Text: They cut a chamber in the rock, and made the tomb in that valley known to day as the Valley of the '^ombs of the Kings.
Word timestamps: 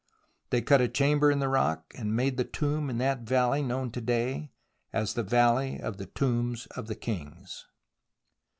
They 0.49 0.63
cut 0.63 0.81
a 0.81 0.87
chamber 0.87 1.29
in 1.29 1.37
the 1.37 1.47
rock, 1.47 1.93
and 1.95 2.15
made 2.15 2.35
the 2.35 2.43
tomb 2.43 2.89
in 2.89 2.97
that 2.97 3.19
valley 3.19 3.61
known 3.61 3.91
to 3.91 4.01
day 4.01 4.51
as 4.91 5.13
the 5.13 5.21
Valley 5.21 5.79
of 5.79 5.97
the 5.97 6.07
'^ombs 6.07 6.65
of 6.69 6.87
the 6.87 6.95
Kings. 6.95 7.67